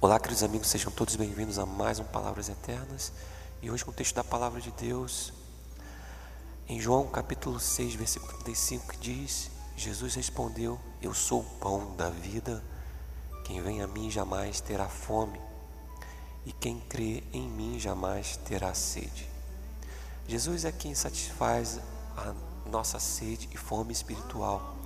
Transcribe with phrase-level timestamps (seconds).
[0.00, 3.12] Olá, queridos amigos, sejam todos bem-vindos a mais um Palavras Eternas.
[3.60, 5.32] E hoje com o texto da palavra de Deus,
[6.68, 12.10] em João capítulo 6, versículo 35, que diz: Jesus respondeu: Eu sou o pão da
[12.10, 12.62] vida.
[13.44, 15.40] Quem vem a mim jamais terá fome,
[16.46, 19.28] e quem crê em mim jamais terá sede.
[20.28, 21.80] Jesus é quem satisfaz
[22.16, 22.34] a
[22.70, 24.76] nossa sede e fome espiritual.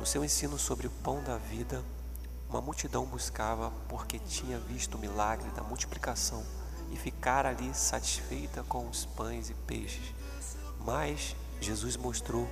[0.00, 1.84] No seu ensino sobre o pão da vida,
[2.48, 6.42] uma multidão buscava porque tinha visto o milagre da multiplicação
[6.90, 10.14] e ficar ali satisfeita com os pães e peixes.
[10.80, 12.48] Mas Jesus mostrou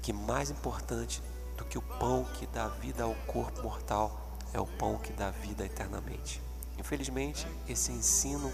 [0.00, 1.22] que mais importante
[1.56, 5.30] do que o pão que dá vida ao corpo mortal é o pão que dá
[5.30, 6.40] vida eternamente.
[6.78, 8.52] Infelizmente, esse ensino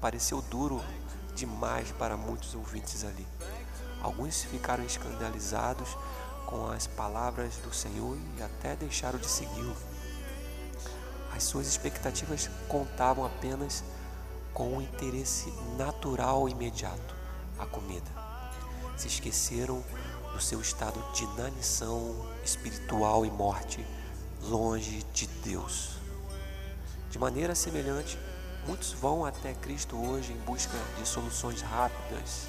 [0.00, 0.80] pareceu duro
[1.34, 3.26] demais para muitos ouvintes ali.
[4.00, 5.96] Alguns ficaram escandalizados
[6.52, 9.74] com as palavras do Senhor e até deixaram de segui-lo.
[11.34, 13.82] As suas expectativas contavam apenas
[14.52, 17.16] com o interesse natural imediato,
[17.58, 18.10] a comida.
[18.98, 19.82] Se esqueceram
[20.34, 23.84] do seu estado de inanição espiritual e morte
[24.42, 25.96] longe de Deus.
[27.10, 28.18] De maneira semelhante,
[28.66, 32.46] muitos vão até Cristo hoje em busca de soluções rápidas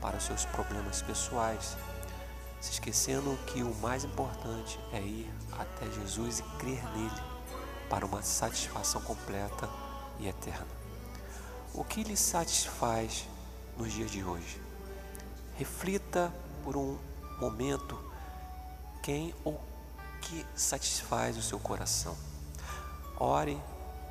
[0.00, 1.76] para seus problemas pessoais
[2.60, 7.22] se esquecendo que o mais importante é ir até Jesus e crer nele
[7.88, 9.68] para uma satisfação completa
[10.18, 10.66] e eterna.
[11.72, 13.26] O que lhe satisfaz
[13.76, 14.60] nos dias de hoje?
[15.56, 16.98] Reflita por um
[17.40, 17.98] momento
[19.02, 19.60] quem ou
[20.20, 22.16] que satisfaz o seu coração.
[23.16, 23.60] Ore,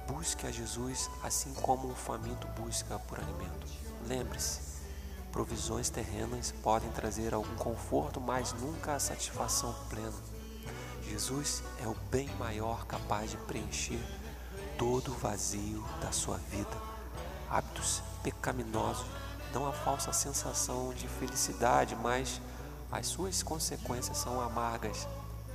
[0.07, 3.67] busque a Jesus assim como um faminto busca por alimento.
[4.07, 4.78] Lembre-se,
[5.31, 10.13] Provisões terrenas podem trazer algum conforto, mas nunca a satisfação plena.
[11.07, 13.99] Jesus é o bem maior capaz de preencher
[14.77, 16.77] todo o vazio da sua vida.
[17.49, 19.05] Hábitos pecaminosos
[19.51, 22.41] dão a falsa sensação de felicidade, mas
[22.91, 25.07] as suas consequências são amargas.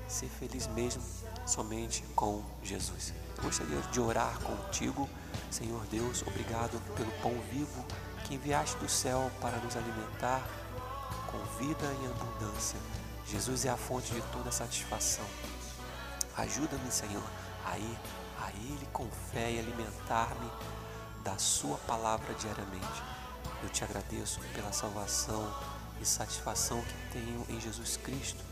[0.09, 1.03] Ser feliz mesmo
[1.47, 3.13] somente com Jesus.
[3.43, 5.09] Gostaria de orar contigo,
[5.51, 7.85] Senhor Deus, obrigado pelo pão vivo
[8.25, 10.43] que enviaste do céu para nos alimentar
[11.27, 12.79] com vida e abundância.
[13.27, 15.25] Jesus é a fonte de toda satisfação.
[16.37, 17.23] Ajuda-me, Senhor,
[17.65, 17.99] a ir
[18.41, 20.51] a Ele com fé e alimentar-me
[21.23, 23.03] da Sua palavra diariamente.
[23.63, 25.53] Eu te agradeço pela salvação
[26.01, 28.43] e satisfação que tenho em Jesus Cristo.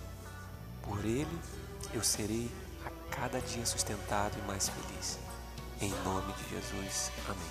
[0.82, 1.38] Por Ele
[1.92, 2.50] eu serei
[3.12, 5.18] cada dia sustentado e mais feliz.
[5.80, 7.10] Em nome de Jesus.
[7.28, 7.50] Amém.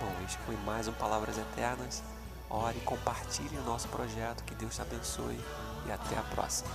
[0.00, 2.02] Bom, este foi mais um Palavras Eternas.
[2.48, 4.42] Ore, compartilhe o nosso projeto.
[4.44, 5.38] Que Deus te abençoe
[5.86, 6.70] e até a próxima.